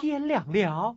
[0.00, 0.96] 天亮了。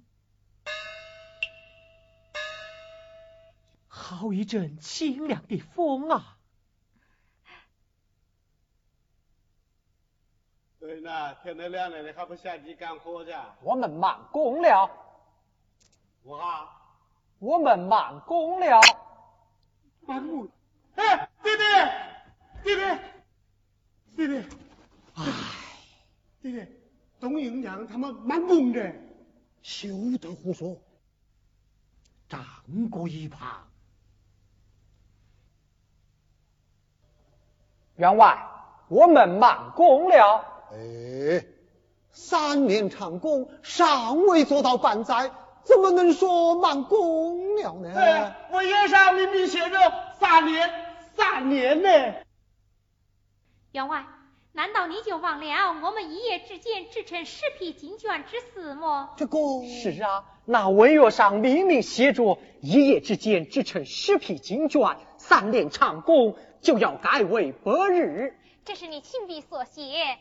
[3.88, 6.38] 好一阵清凉的风啊！
[10.80, 13.31] 对呢，天都亮了，你还不下地干活去？
[13.62, 14.90] 我们满工了。
[16.23, 16.70] 我啊，
[17.40, 18.80] 我们满工了。
[20.02, 20.48] 满工？
[20.95, 21.64] 哎，弟弟，
[22.64, 22.81] 弟弟，
[24.16, 24.38] 弟弟，
[25.16, 25.26] 哎，
[26.42, 26.77] 弟弟，
[27.20, 28.94] 董永娘他们忙工的，
[29.62, 29.88] 休
[30.21, 30.77] 得胡说！
[32.30, 32.41] 站
[32.92, 33.67] 过一旁。
[37.95, 38.38] 员外，
[38.89, 40.45] 我们忙工了。
[40.72, 41.44] 哎，
[42.11, 45.31] 三年长工，尚未做到半载，
[45.64, 47.94] 怎么能说忙工了呢？
[47.95, 49.77] 哎，我页上明明写着
[50.20, 50.70] 三年，
[51.16, 51.89] 三年呢。
[53.72, 54.05] 员外，
[54.58, 59.14] 难道你就忘了我们一夜之间制成十匹金绢之事么？
[59.16, 66.36] 这个是啊，那文约上明明写着一夜之间制成十匹金绢，三年长工。
[66.59, 70.17] 就要改为百日，这是你亲笔所写。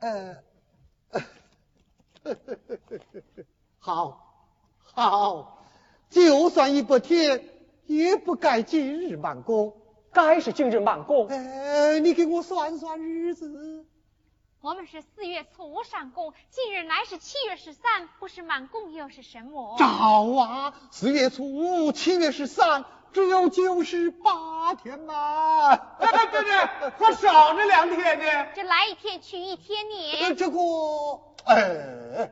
[0.00, 0.36] 呃，
[3.78, 4.48] 好，
[4.94, 5.62] 好，
[6.08, 7.44] 就算一百天，
[7.84, 9.76] 也不该今日满工，
[10.26, 11.28] 该是今日满工。
[11.28, 13.86] 哎，你给我算算日子。
[14.60, 19.76] 我们是四月初五上工，今日乃是七月十三，不是满工又是什么？
[19.78, 22.84] 早啊，四月初五，七月十三。
[23.10, 28.48] 只有九十八天嘛，对对对，还少了两天呢。
[28.54, 30.34] 这来一天去一天呢？
[30.34, 30.58] 这个，
[31.46, 32.30] 哎，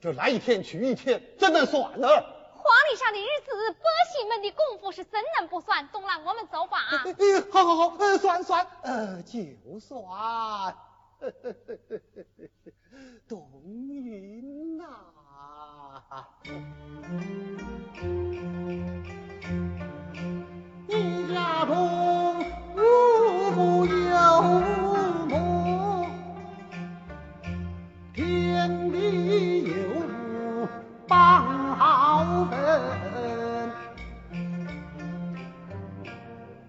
[0.00, 2.08] 这来一天去一天，怎能算呢？
[2.62, 5.88] 皇历上的日子，百姓们的功夫是怎能不算？
[5.88, 7.04] 东兰，我们走吧啊。
[7.52, 9.40] 好好好，呃算算，呃，就
[9.80, 10.74] 算。
[13.28, 13.50] 冬
[13.88, 14.84] 云呐。
[20.88, 22.40] 一家中
[22.76, 22.80] 无
[23.54, 24.42] 父有
[25.28, 26.06] 母，
[28.14, 29.72] 天地有
[31.12, 33.70] 放好分。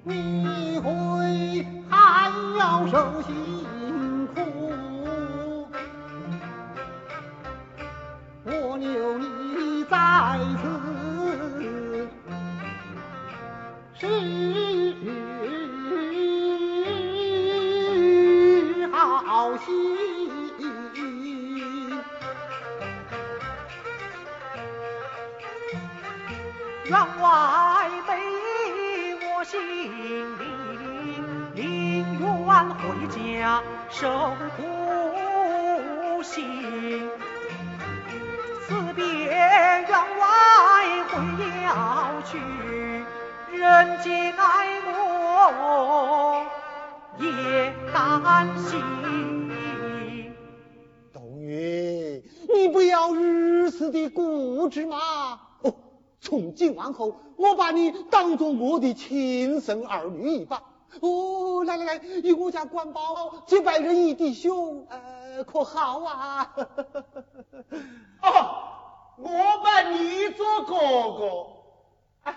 [0.04, 3.34] 你会还要受辛
[58.84, 60.62] 的亲生儿女一把。
[61.02, 66.54] 哦，来来来，与我家管保结拜仁义弟兄，呃，可好啊？
[68.22, 69.30] 哦，我
[69.64, 70.76] 拜你做哥
[71.18, 71.48] 哥，
[72.22, 72.36] 哎，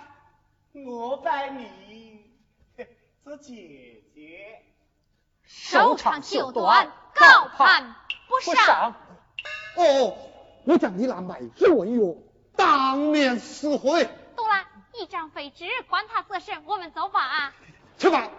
[0.86, 2.22] 我拜你
[3.22, 4.62] 做姐姐。
[5.44, 7.94] 手长脚短，高攀
[8.28, 8.94] 不上。
[9.76, 10.16] 哦，
[10.64, 12.14] 我将你那卖纸文药
[12.56, 14.08] 当面撕毁。
[15.00, 16.64] 一张废纸，管他作甚？
[16.66, 17.20] 我们走吧。
[17.20, 17.54] 啊！
[17.98, 18.30] 去吧。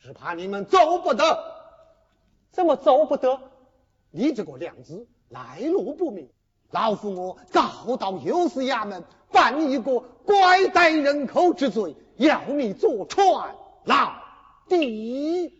[0.00, 1.56] 只怕你们走不得。
[2.50, 3.40] 怎么走不得？
[4.10, 6.30] 你这个娘子来路不明，
[6.70, 13.54] 老夫我告到右司衙门，犯你一个拐带人口之罪，要你坐船
[13.84, 14.12] 牢
[14.68, 15.52] 地。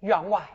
[0.00, 0.48] 员外。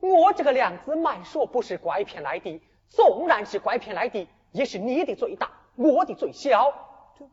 [0.00, 6.70] 我这个娘子满说不是拐骗来的，纵然是拐骗来的，也是你的罪大，我的最小。
[7.18, 7.26] 这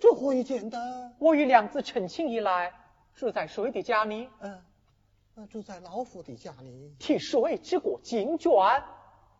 [0.00, 1.12] 这何以见得？
[1.20, 2.72] 我与娘子成亲以来，
[3.14, 4.28] 住在谁的家里？
[4.40, 4.60] 嗯，
[5.48, 6.92] 住在老夫的家里。
[6.98, 8.82] 替谁织过金绢？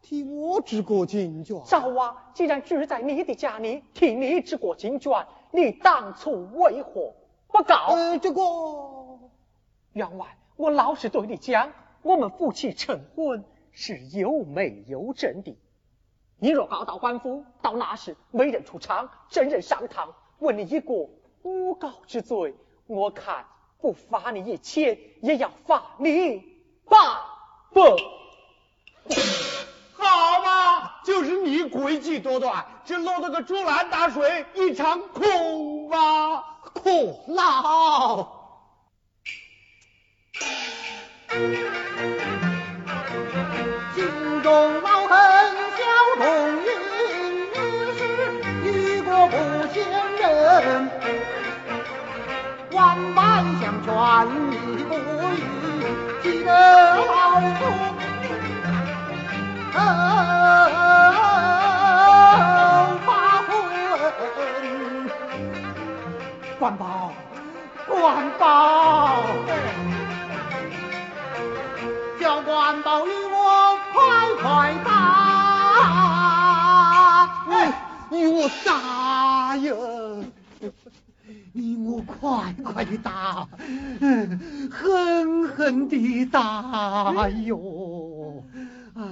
[0.02, 1.64] 替我织过金绢。
[1.68, 7.12] 赵啊，既然住在你的家里，替你织过金绢，你当初为何
[7.48, 7.94] 不告？
[7.94, 8.40] 呃，这个
[9.94, 10.38] 员外。
[10.54, 11.72] 我老实对你讲，
[12.02, 15.56] 我们夫妻成婚是有媒有证的。
[16.42, 20.92] 你若告到官府，到那时没人出场，证人上堂，问你一个
[21.42, 22.52] 诬告之罪，
[22.88, 23.44] 我看
[23.80, 26.42] 不罚你一千，也要罚你
[26.86, 27.24] 八
[27.72, 27.80] 不，
[29.92, 36.42] 好嘛，就是你诡计多端，只落得个竹篮打水一场空吧？
[36.74, 38.42] 苦恼！
[53.84, 53.90] 劝
[54.50, 54.94] 你不
[55.34, 55.36] 依，
[56.22, 56.50] 记得
[57.04, 57.60] 老夫。
[63.04, 63.08] 发
[63.42, 63.50] 昏，
[66.60, 67.12] 关宝，
[67.88, 69.24] 关宝，
[72.20, 73.98] 叫关宝与我快
[74.40, 74.90] 快打，
[77.50, 77.52] 哎，
[78.10, 78.70] 与我打
[79.56, 79.74] 呀！
[81.54, 83.46] 你我快快的打，
[84.00, 88.42] 嗯狠狠的打哟！
[88.94, 89.02] 哎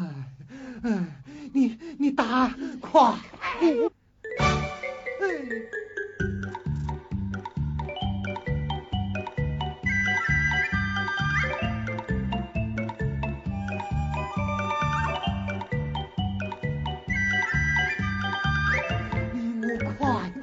[0.83, 1.05] 哎，
[1.53, 3.15] 你你打快！
[3.61, 3.75] 哎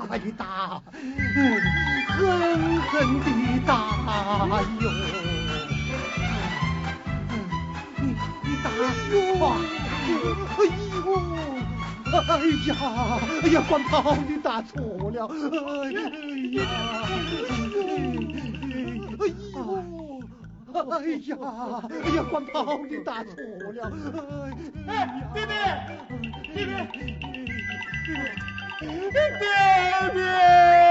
[0.08, 0.82] 快快的打，
[2.16, 3.74] 狠狠地打
[4.80, 4.84] 哟！
[7.98, 8.70] 你你打
[9.12, 9.52] 快！
[10.58, 10.60] 哎
[10.96, 11.06] 呦！
[12.08, 12.16] 哎
[12.68, 12.72] 呀！
[13.44, 13.56] 哎呀！
[13.68, 14.80] 关宝，你打错
[15.12, 15.28] 了！
[15.28, 16.00] 哎呀！
[19.20, 19.58] 哎呦！
[20.74, 20.96] 哎
[21.28, 21.36] 呀！
[21.92, 22.18] 哎呀！
[22.30, 23.34] 关宝，你打错
[23.74, 23.92] 了！
[24.88, 24.90] 哎，
[25.34, 25.52] 弟弟，
[26.54, 26.72] 弟弟，
[28.06, 28.47] 弟弟。
[28.80, 30.87] 爹爹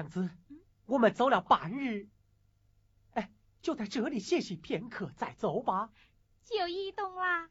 [0.00, 0.30] 娘子，
[0.86, 2.08] 我们走了半日，
[3.12, 3.30] 哎，
[3.60, 5.90] 就在这里歇息片刻再走吧。
[6.44, 7.50] 就移动啦。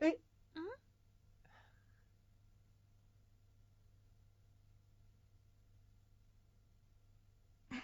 [0.00, 0.16] 哎，
[0.54, 0.66] 嗯，
[7.70, 7.78] 动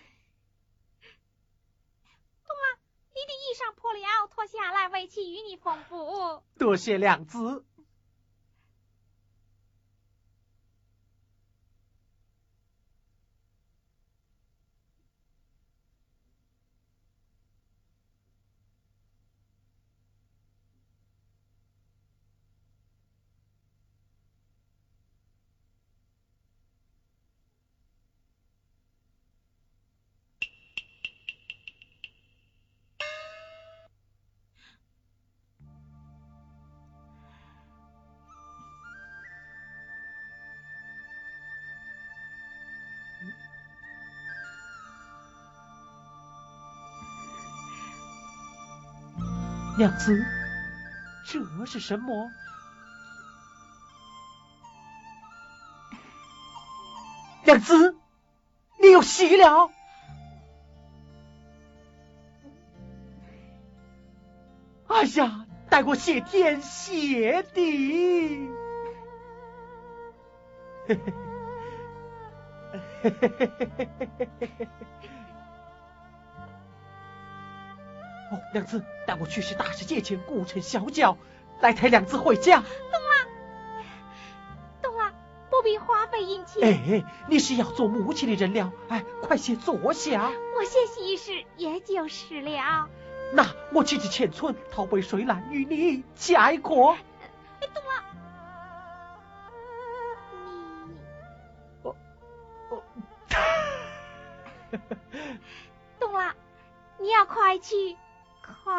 [2.56, 6.42] 了，你的衣裳破了，脱下来，为妻与你缝补。
[6.58, 7.64] 多谢娘子。
[49.84, 50.24] 娘子，
[51.26, 52.30] 这是什么？
[57.44, 57.94] 娘子，
[58.80, 59.70] 你有喜了！
[64.86, 68.48] 哎呀，待我谢天谢地！
[70.86, 71.12] 嘿嘿
[73.02, 73.50] 嘿嘿嘿
[74.18, 74.68] 嘿嘿嘿！
[78.34, 81.16] 哦，娘子，待我去使大师借钱，故城小脚，
[81.60, 82.56] 来抬娘子回家。
[82.56, 83.28] 懂了，
[84.82, 85.12] 懂了，
[85.50, 86.62] 不必花费银钱。
[86.62, 90.32] 哎，你是要做母亲的人了，哎，快些坐下。
[90.56, 92.88] 我歇息一时，也就是了。
[93.32, 96.96] 那我去至前村讨杯水来与你加一锅。
[97.60, 98.02] 哎，懂了。
[100.46, 101.96] 你，哦
[102.70, 102.82] 哦，
[106.00, 106.34] 懂了，
[106.98, 107.96] 你要快去，
[108.64, 108.72] 快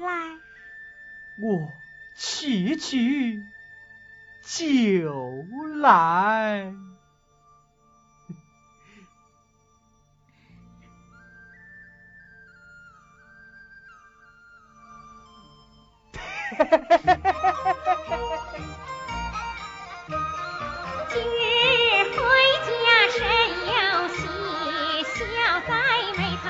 [0.00, 0.38] 来。
[1.42, 1.70] 我
[2.16, 3.42] 去去
[4.42, 5.44] 就
[5.80, 6.72] 来。
[21.10, 21.36] 今日
[22.16, 22.18] 回
[22.64, 22.72] 家
[23.12, 23.20] 甚
[23.68, 23.76] 有
[24.08, 24.16] 喜，
[25.04, 25.20] 笑
[25.68, 25.70] 在
[26.16, 26.46] 眉头，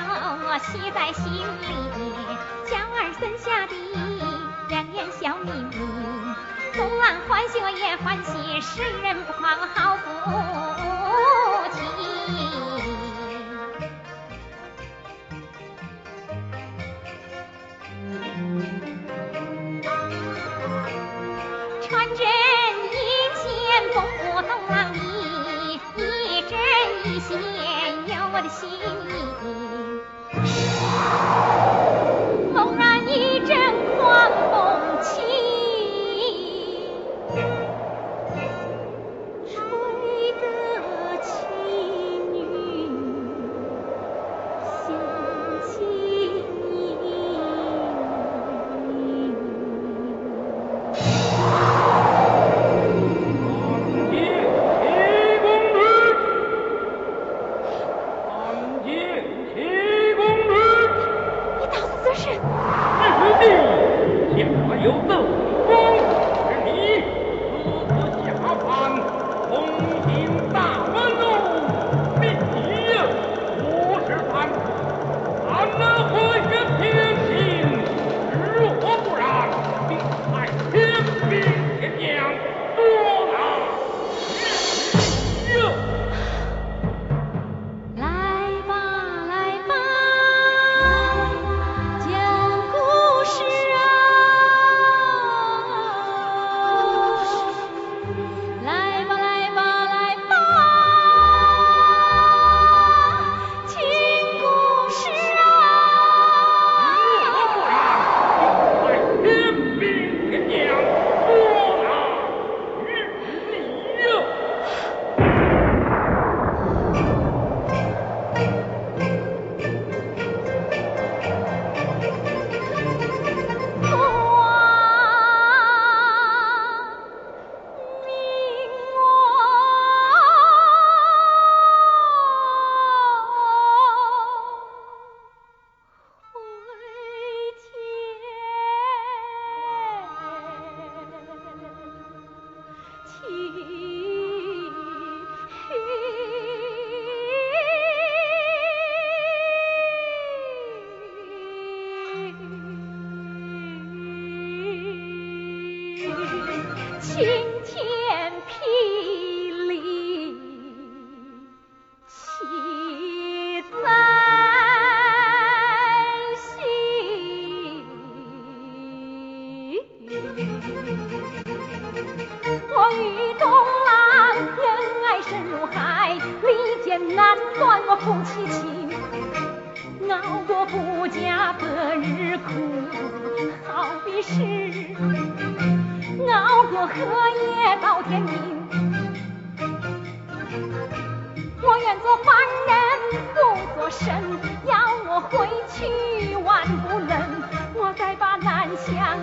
[0.47, 1.67] 我喜在心里。
[3.01, 3.75] 二孙下地，
[4.67, 5.77] 两眼笑眯眯。
[6.75, 10.03] 东安欢喜我也欢喜，谁人不夸好福
[11.71, 11.79] 气？
[21.87, 22.27] 穿针
[22.91, 22.99] 引
[23.33, 23.47] 线
[23.93, 24.23] 缝补
[24.69, 26.59] 郎衣，一针
[27.05, 27.29] 一线
[28.07, 29.68] 有我的心意。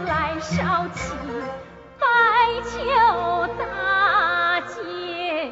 [0.06, 1.14] 来烧起
[1.98, 2.06] 白
[2.62, 2.78] 裘
[3.58, 5.50] 大街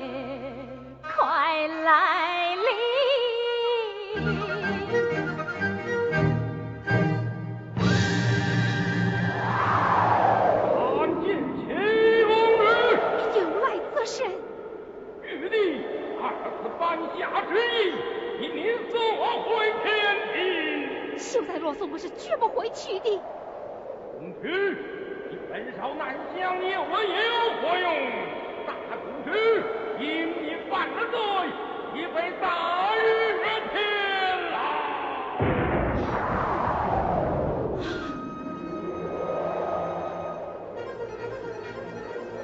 [1.02, 2.64] 快来临。
[10.70, 11.26] 安静
[11.58, 11.61] 齐
[12.25, 12.32] 王
[13.18, 13.20] 你
[15.25, 15.52] 玉帝
[16.23, 16.25] 二
[16.62, 16.82] 次颁
[17.18, 17.92] 下旨意
[18.40, 18.42] 你
[19.42, 19.49] 回
[19.82, 19.84] 天
[20.32, 23.20] 庭秀才若送我是绝不回去的。
[24.44, 24.50] 你
[25.50, 27.16] 本少难降，你我有
[27.62, 27.88] 何用？
[28.66, 28.70] 大
[29.00, 29.32] 公去，
[29.98, 30.04] 因
[30.42, 31.16] 你犯了罪，
[31.94, 32.44] 已被大
[32.94, 33.00] 狱
[33.72, 33.74] 天
[34.52, 34.54] 了。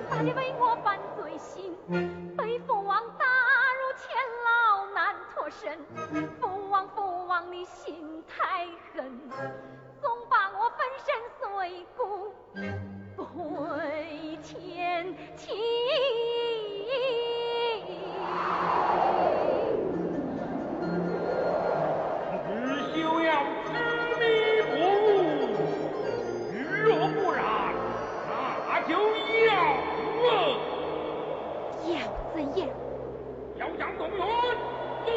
[0.09, 1.77] 大姐为我犯罪行，
[2.35, 3.27] 被父王打
[3.77, 4.09] 入监
[4.47, 4.49] 牢
[4.95, 5.79] 难脱身。
[6.41, 9.21] 父王父王你心太狠，
[10.77, 11.09] 粉身
[11.39, 11.41] 碎
[11.97, 12.01] 骨
[13.17, 13.25] 归
[14.43, 14.49] 天
[15.37, 15.41] 庭。
[22.93, 23.29] 只休要
[23.65, 23.69] 执
[24.19, 24.23] 迷
[24.67, 24.71] 不
[25.17, 25.55] 悟，
[26.85, 27.39] 若不然，
[28.69, 28.91] 那就
[29.47, 29.51] 要。
[31.87, 31.93] 要
[32.35, 32.61] 怎样？
[33.57, 34.19] 要将东原
[35.05, 35.09] 碎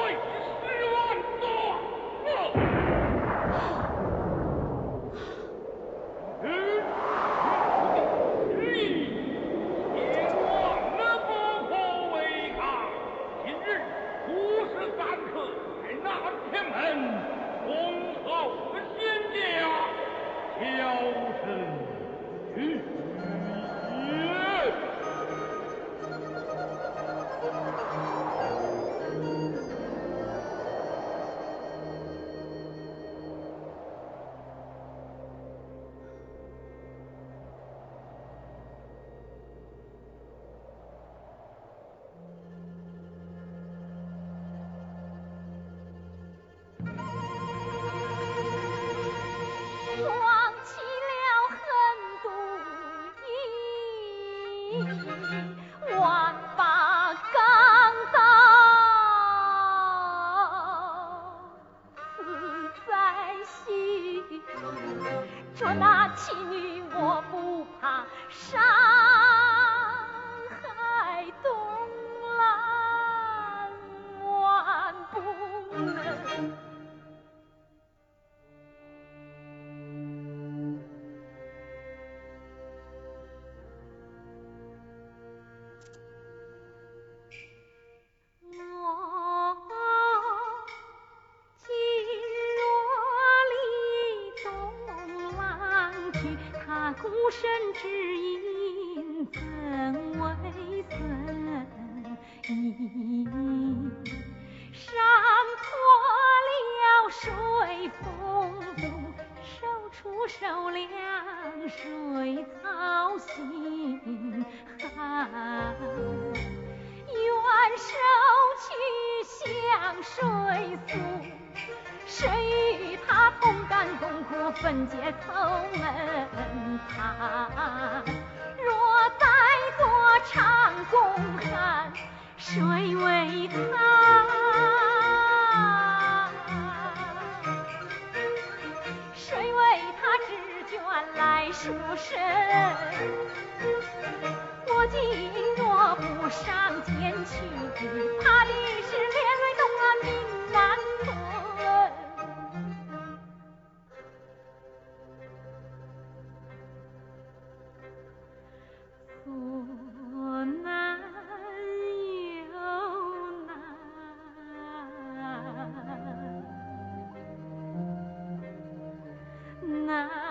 [169.67, 170.23] 呐。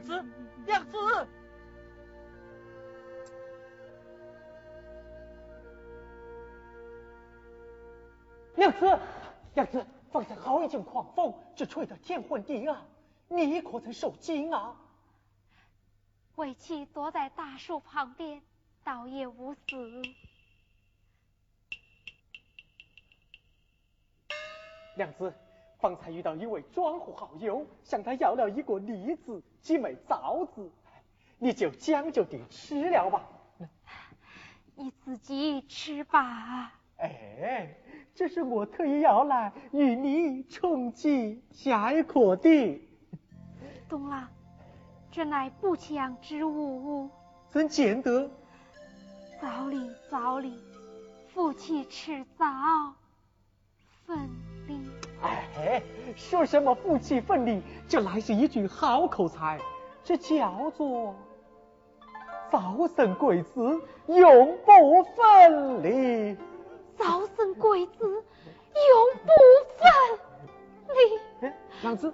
[0.00, 0.24] 娘子，
[0.66, 0.98] 娘子，
[8.56, 8.98] 娘子，
[9.54, 12.82] 娘子，方才好一阵狂风，只吹得天昏地暗，
[13.28, 14.74] 你可曾受惊啊？
[16.36, 18.40] 为妻躲在大树旁边，
[18.82, 19.60] 倒也无死。
[24.96, 25.32] 娘子，
[25.78, 30.70] 方才遇到一位庄户好友，向他要了一个梨子、几枚枣子，
[31.38, 33.28] 你就将就地吃了吧。
[34.74, 36.72] 你自己吃吧。
[36.96, 37.74] 哎，
[38.14, 42.80] 这是我特意要来与你重启下课的。
[43.88, 44.28] 懂了，
[45.10, 47.10] 这乃不祥之物，
[47.50, 48.30] 怎见得？
[49.40, 50.62] 早礼早礼，
[51.28, 52.46] 夫妻迟早
[54.04, 54.49] 分离。
[55.22, 55.82] 哎，
[56.16, 59.58] 说什么夫妻分离，这乃是一句好口才，
[60.02, 61.14] 这叫做
[62.50, 66.36] 早生贵子，永不分离。
[66.96, 68.22] 早生贵子，永
[69.22, 69.30] 不
[69.78, 69.88] 分
[71.42, 71.50] 离。
[71.82, 72.12] 娘子。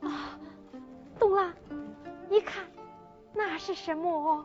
[0.00, 0.38] 啊，
[1.18, 1.52] 懂了，
[2.28, 2.64] 你看，
[3.32, 4.44] 那是什么？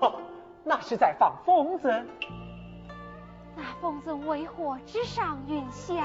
[0.00, 0.20] 哦，
[0.62, 2.06] 那是在放风筝。
[3.60, 6.02] 那风筝为何直上云霄？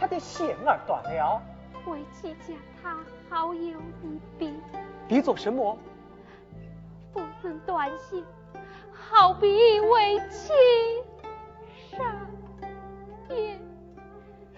[0.00, 1.42] 他的线儿断了。
[1.84, 2.96] 为妻将他
[3.28, 4.50] 好友一别。
[5.06, 5.76] 别做什么？
[7.12, 8.24] 风筝断线，
[8.94, 10.54] 好比为妻
[11.90, 12.00] 上
[13.28, 13.60] 天。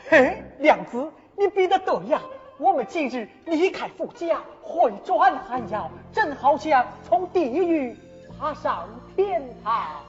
[0.09, 1.11] 嘿，娘子。
[1.37, 2.21] 你比得对呀！
[2.57, 7.97] 我们今日离开富家，回转寒窑，正好像从地狱
[8.39, 10.03] 爬上天堂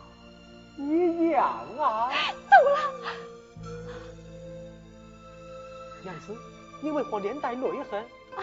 [0.79, 1.43] 一样
[1.77, 2.09] 啊！
[2.49, 2.79] 走了，
[6.01, 6.33] 娘子，
[6.81, 8.01] 你为何连带泪痕？
[8.37, 8.41] 啊，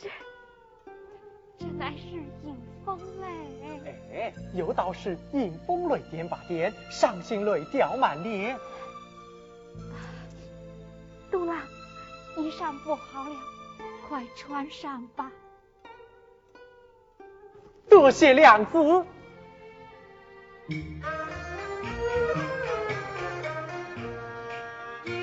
[0.00, 0.08] 这
[1.58, 2.06] 这乃是
[2.46, 3.26] 引风泪。
[4.14, 8.58] 哎，有道是引风泪点把点，伤心泪掉满脸。
[11.30, 11.58] 杜郎，
[12.38, 13.36] 衣裳不好了，
[14.08, 15.30] 快穿上吧。
[17.86, 19.04] 多谢娘子。
[20.66, 20.96] 衣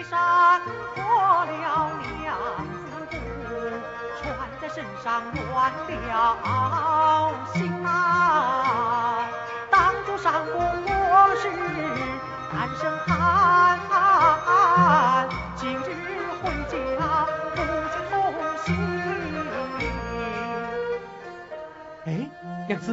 [0.04, 0.62] 衫
[0.94, 1.04] 破
[1.46, 1.52] 了，
[2.22, 2.38] 娘
[3.10, 3.16] 子不
[4.22, 4.22] 穿
[4.62, 5.90] 在身上乱了
[7.56, 9.26] 心啊！
[9.72, 11.44] 当初上过我是
[12.54, 13.10] 单身汉。
[15.56, 15.80] 今日
[16.44, 16.72] 回家，
[17.56, 17.58] 夫
[17.90, 18.14] 妻同
[18.64, 18.66] 行。
[22.06, 22.08] 哎，
[22.68, 22.86] 娘子，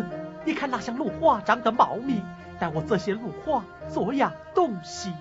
[0.49, 2.23] 你看那箱芦花长得茂密，
[2.59, 5.13] 但我这些芦花做样东西，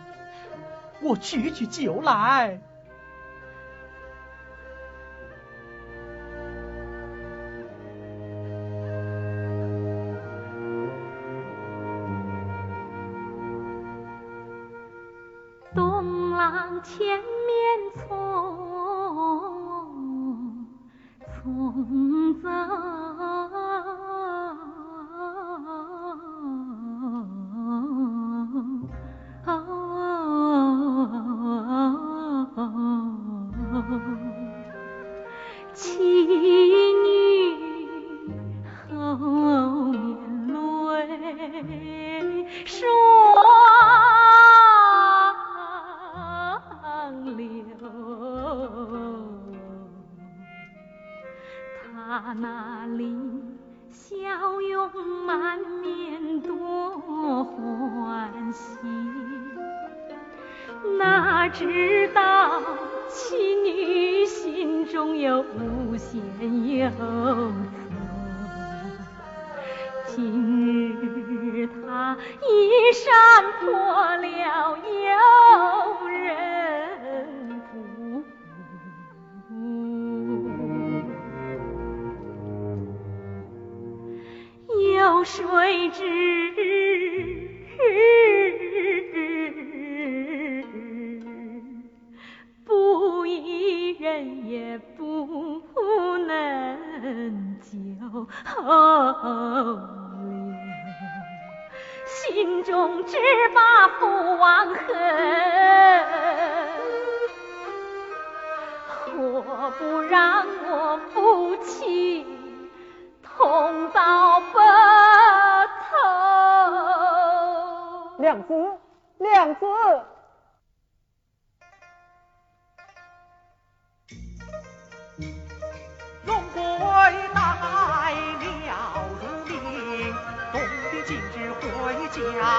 [1.02, 2.62] 我去去就来。
[16.84, 17.06] 前
[61.58, 62.62] 知道
[63.10, 66.22] 妻女心中有无限
[66.68, 66.92] 忧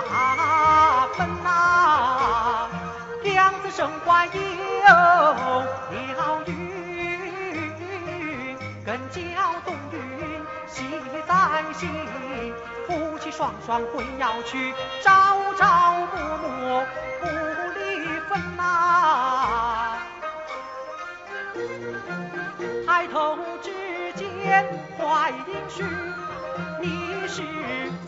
[0.03, 2.69] 回家分呐，
[3.23, 4.33] 娘子身怀有
[4.87, 6.51] 了孕，
[8.85, 9.19] 更叫
[9.65, 9.97] 东帝。
[10.67, 10.85] 喜
[11.27, 11.33] 在
[11.73, 11.91] 心，
[12.87, 16.07] 夫妻双双归要去，朝朝暮
[16.39, 16.85] 暮
[17.21, 17.79] 不离
[18.29, 18.61] 分呐。
[22.87, 23.73] 抬头只
[24.15, 24.23] 见
[24.97, 26.18] 怀英婿，你
[27.29, 27.43] 是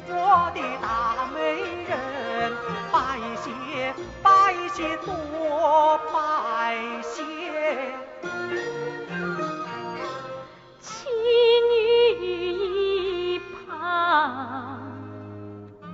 [0.08, 2.52] 我的大美人，
[2.90, 7.12] 拜谢拜谢多拜谢。
[10.80, 11.08] 妻
[11.68, 11.74] 女
[12.24, 14.80] 一旁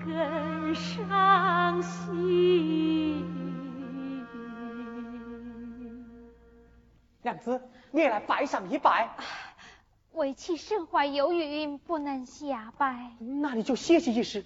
[0.05, 3.27] 更伤心。
[7.23, 7.61] 娘子，
[7.91, 9.11] 你也来拜上一拜。
[10.17, 13.11] 为妻身怀有孕，不能下拜。
[13.19, 14.45] 那你就歇息一时。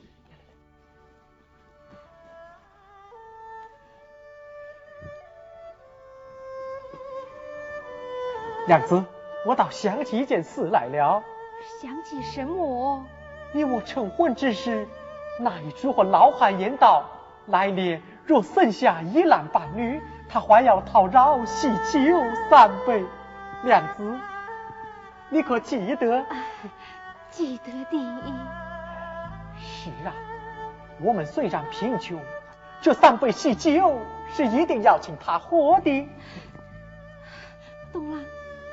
[8.66, 9.04] 娘子，
[9.46, 11.22] 我倒想起一件事来了。
[11.80, 13.04] 想起什么？
[13.52, 14.88] 你我成婚之时，
[15.38, 17.04] 那一句话老汉言道：
[17.46, 22.00] 来年若生下一男半女，他还要讨饶喜酒
[22.50, 23.04] 三杯。
[23.62, 24.18] 娘子，
[25.30, 26.26] 你可记得？
[27.30, 27.98] 记得的。
[29.58, 30.12] 是啊，
[31.00, 32.20] 我们虽然贫穷，
[32.80, 34.00] 这三杯喜酒
[34.34, 36.08] 是一定要请他喝的。
[37.92, 38.18] 懂了，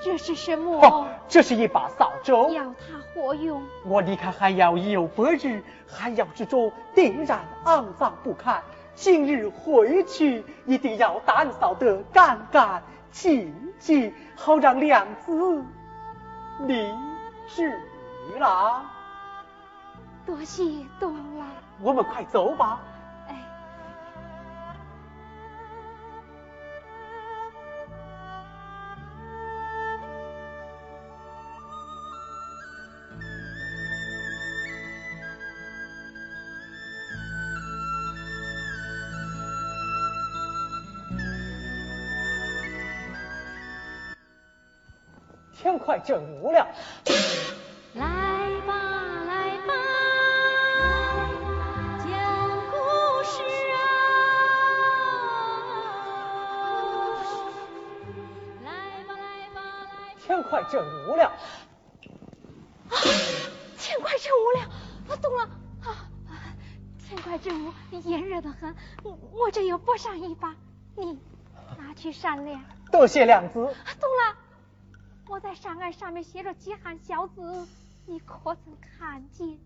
[0.04, 0.80] 这是什么？
[0.82, 2.76] 哦，这是一把扫帚，要他
[3.14, 3.62] 何用？
[3.86, 8.64] 我离开还要有百日，还要之中定然肮脏不堪。
[8.96, 15.64] 今日回去，一定要打扫得干干净净，好让娘子
[16.66, 16.94] 立
[17.48, 17.80] 志
[18.40, 18.84] 了。
[20.26, 20.64] 多谢
[21.00, 21.48] 东郎。
[21.82, 22.80] 我们快走吧。
[45.88, 46.68] 快正午了。
[47.94, 48.04] 来
[48.68, 48.74] 吧，
[49.26, 49.74] 来吧，
[52.04, 52.06] 讲
[52.70, 52.76] 故
[53.24, 53.80] 事啊！
[58.66, 58.68] 来
[59.08, 60.12] 吧，来吧，来。
[60.20, 61.24] 天快正午了。
[62.90, 62.94] 啊，
[63.80, 64.70] 天快正午了，
[65.08, 65.44] 我懂了。
[65.86, 66.12] 啊，
[67.08, 67.72] 天快正午，
[68.04, 68.76] 炎热的很，
[69.32, 70.54] 我这又补上一把，
[70.98, 71.18] 你
[71.78, 72.62] 拿去扇凉。
[72.92, 73.54] 多谢娘子。
[73.54, 74.36] 懂了。
[75.30, 77.68] 我在扇儿上面写着几行小字，
[78.06, 79.60] 你可曾看见？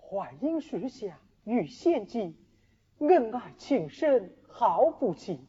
[0.00, 2.34] 淮阴水下遇仙迹，
[2.98, 5.46] 恩爱情深毫不弃，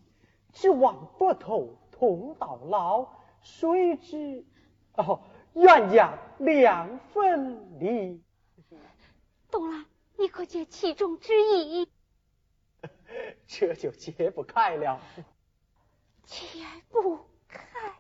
[0.51, 3.07] 只望白头同到老。
[3.41, 4.43] 谁知
[4.97, 5.21] 哦，
[5.55, 8.21] 鸳鸯两分离。
[9.49, 9.85] 懂了，
[10.17, 11.89] 你可解其中之意？
[13.47, 14.99] 这就解不开了，
[16.25, 17.17] 解不
[17.47, 17.93] 开。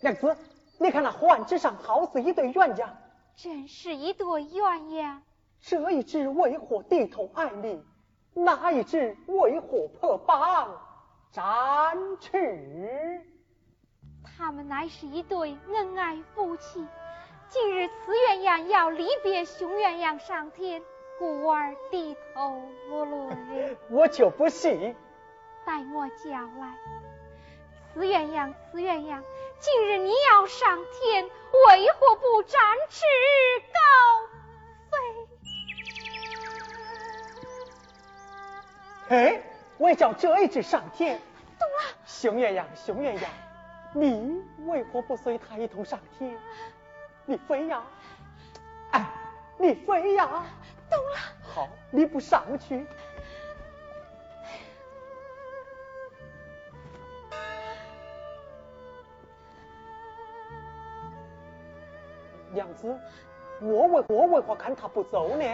[0.00, 0.36] 娘子，
[0.78, 2.92] 你看那环之上好似一对鸳鸯，
[3.36, 5.20] 真是一对鸳鸯。
[5.60, 7.84] 这一只为何低头爱你？
[8.34, 10.80] 那一只为何破榜
[11.30, 13.24] 展翅？
[14.24, 16.84] 他们乃是一对恩爱夫妻。
[17.52, 20.82] 今日此鸳鸯要离别雄鸳鸯上天，
[21.18, 23.76] 故而低头不论。
[23.92, 24.96] 我就不信。
[25.66, 26.74] 待我叫来，
[27.92, 29.22] 此鸳鸯，此鸳鸯，
[29.60, 31.30] 今日你要上天，为
[31.90, 33.04] 何不展翅
[33.74, 33.78] 高
[34.90, 34.96] 飞？
[39.10, 39.42] 嘿，
[39.76, 41.20] 我也叫这一只上天。
[41.58, 41.82] 懂了。
[42.06, 43.26] 雄鸳鸯，雄鸳鸯，
[43.92, 46.34] 你为何不随他一同上天？
[47.24, 47.82] 你飞呀！
[48.90, 49.06] 哎，
[49.58, 50.44] 你飞呀！
[50.90, 51.16] 懂了。
[51.42, 52.84] 好，你不上去。
[62.50, 63.00] 娘子，
[63.62, 65.44] 我为我为何看他不走呢？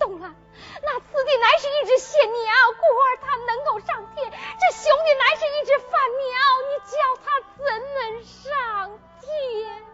[0.00, 0.34] 懂了，
[0.82, 6.34] 那此地乃是一只仙鸟，故而他能够上天；这兄弟乃是一只凡鸟，
[6.68, 7.64] 你叫他怎
[7.94, 9.93] 能上天？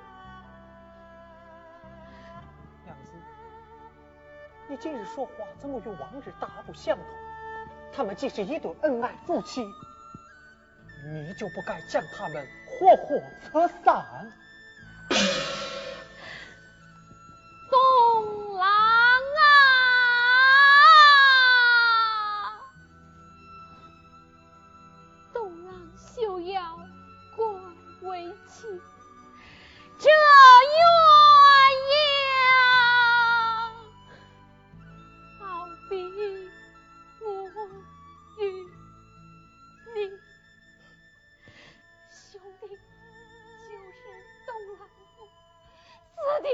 [4.71, 7.05] 你今日说话怎么与往日大不相同？
[7.93, 9.63] 他们既是一对恩爱夫妻，
[11.13, 14.31] 你就不该将他们活活扯散。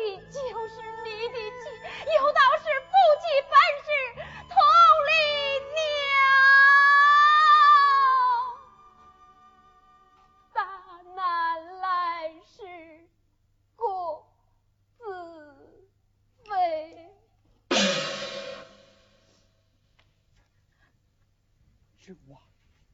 [0.07, 0.38] 你就
[0.69, 1.66] 是你的妻，
[2.14, 3.87] 有道是夫妻凡事
[4.49, 4.55] 同
[5.09, 5.11] 理
[5.75, 5.83] 娘，
[10.53, 10.59] 大
[11.16, 11.19] 难
[11.79, 11.85] 来
[12.45, 12.55] 时
[13.75, 13.83] 各
[14.97, 15.03] 自
[16.45, 16.49] 飞，
[21.99, 22.40] 君王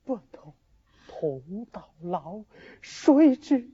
[0.07, 0.55] 不同，
[1.07, 2.43] 同到老，
[2.81, 3.71] 谁知？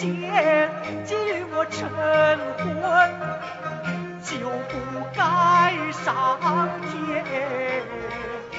[0.00, 0.70] 是仙，
[1.04, 1.86] 既与我成
[2.56, 2.64] 婚。
[4.22, 5.20] 就不该
[5.92, 6.40] 上
[6.88, 7.82] 天。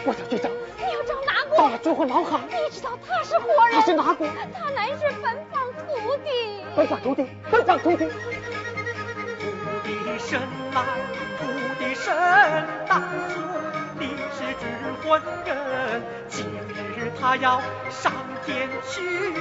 [0.06, 1.70] 我要去找你要找哪到？
[1.70, 3.74] 了朱和老汉，你知道他是活人？
[3.74, 4.28] 他是哪国？
[4.54, 6.64] 他乃是奔放土地。
[6.76, 8.06] 奔放土地，奔放土地。
[8.06, 8.12] 土
[9.84, 10.40] 地神
[10.76, 10.84] 来，
[11.40, 11.44] 土
[11.80, 12.14] 地神，
[12.88, 13.40] 当初
[14.00, 14.06] 你
[14.38, 14.64] 是指
[15.04, 18.14] 婚人，今日他要上
[18.46, 19.34] 天去，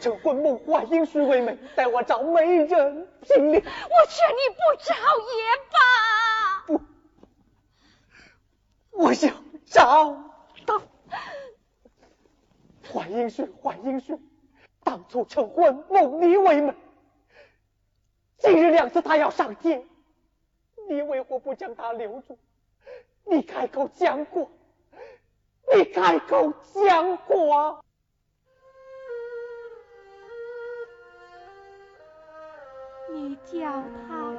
[0.00, 3.56] 成婚梦幻应许为媒，待我找媒人聘礼。
[3.56, 4.94] 我劝你不找
[5.36, 5.78] 也罢。
[6.66, 6.80] 不，
[8.92, 9.32] 我要
[9.66, 10.32] 找
[10.66, 10.82] 到
[12.90, 14.18] 幻应许，幻应许。
[14.82, 16.74] 当初成婚梦你为媒，
[18.38, 19.86] 今日两次他要上天，
[20.88, 22.38] 你为何不将他留住？
[23.24, 24.50] 你开口讲过，
[25.74, 27.84] 你开口讲过。
[33.44, 34.32] 叫他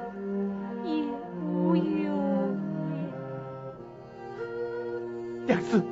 [0.84, 1.04] 也
[1.44, 2.56] 无用
[5.46, 5.82] 两次，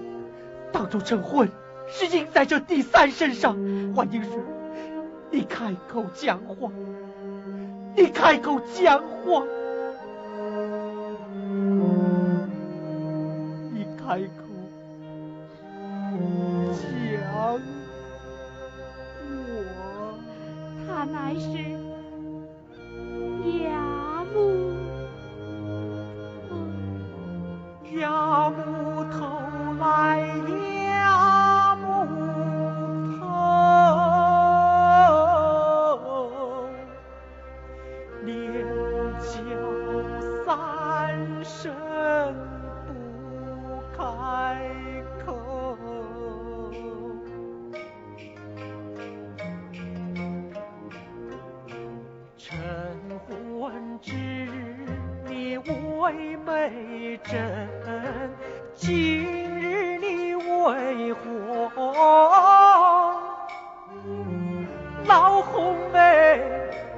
[0.73, 1.49] 当初成婚
[1.89, 3.57] 是印在这第三身上。
[3.95, 4.31] 幻应是，
[5.31, 6.71] 你开口讲话，
[7.97, 9.45] 你开口讲话，
[13.73, 14.21] 你开
[65.71, 66.90] 老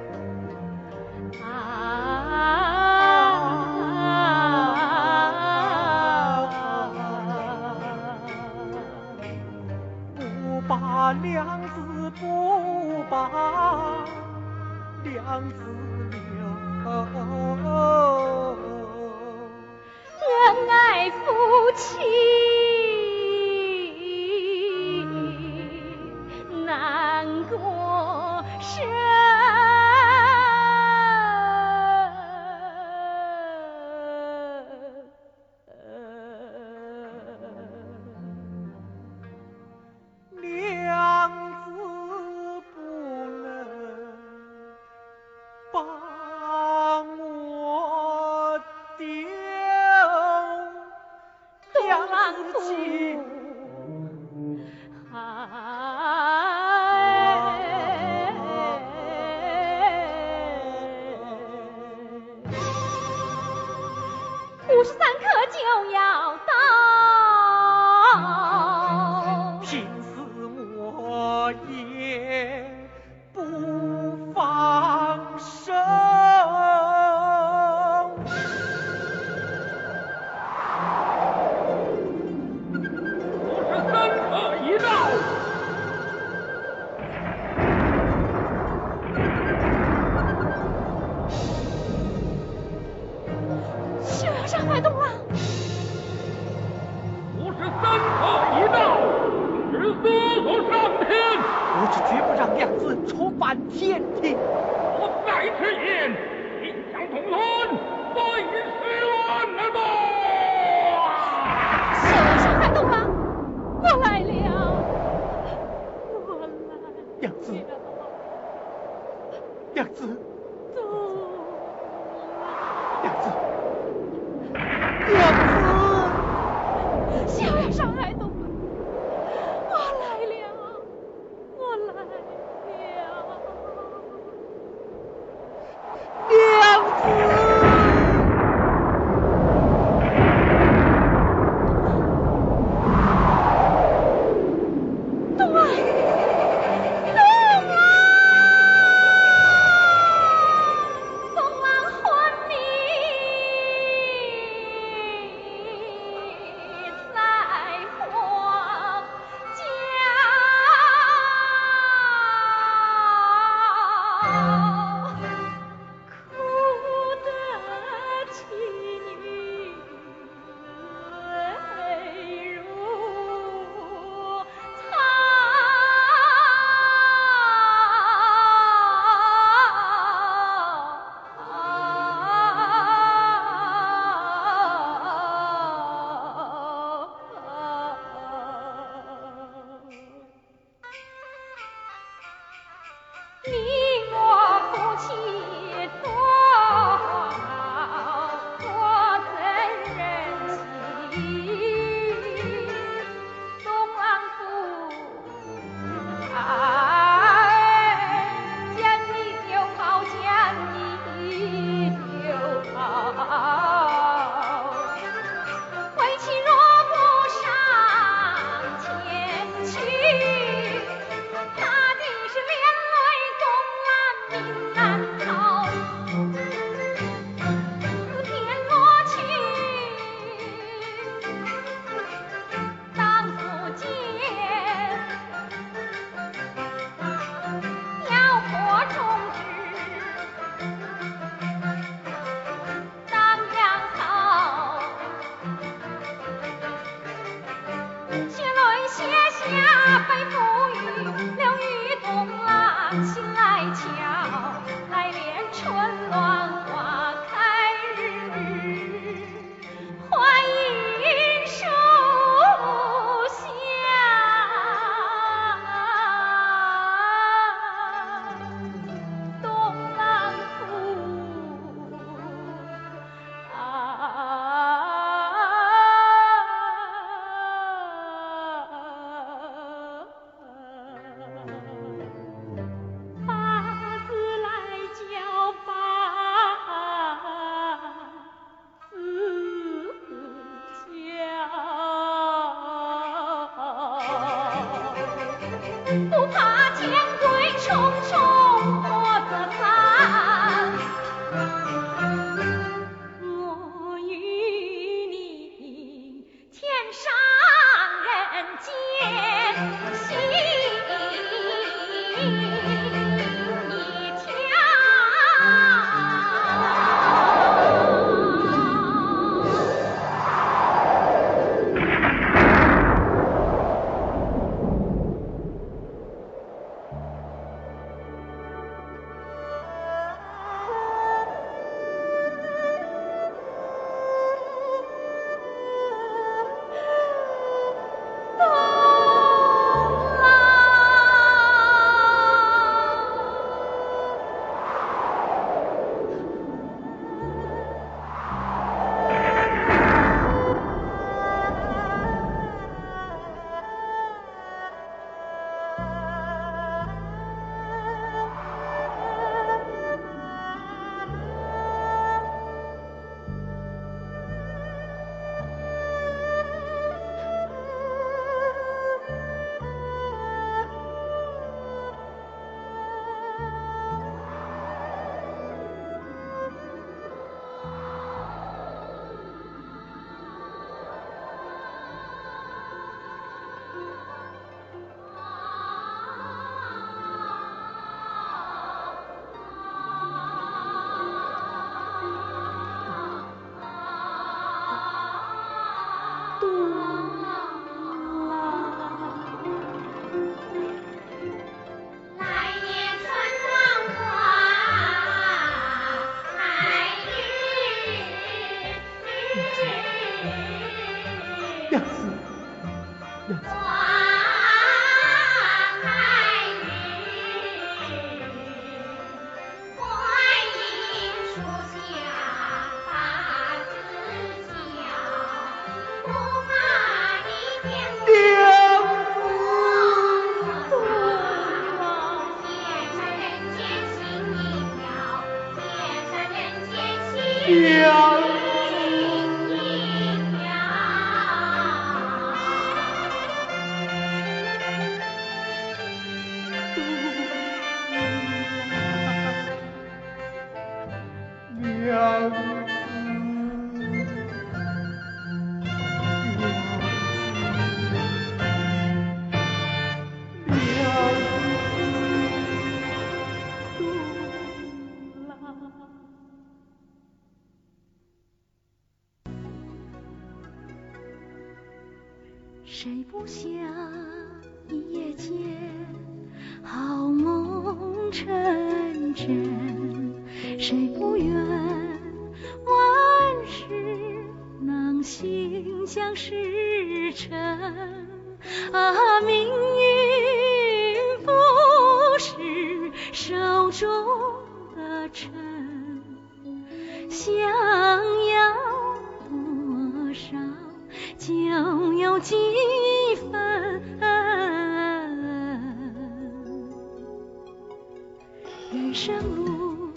[508.93, 509.91] 生路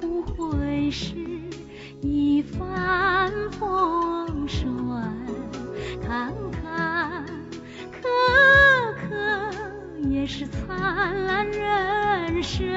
[0.00, 1.14] 不会是
[2.00, 4.74] 一帆风顺
[6.00, 7.26] 坎坎
[8.00, 8.08] 坷
[8.96, 12.74] 坷也是灿烂人生。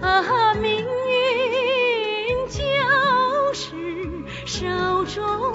[0.00, 3.76] 啊命运就是
[4.46, 5.53] 手中